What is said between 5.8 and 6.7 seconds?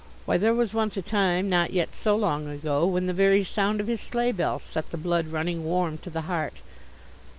to the heart.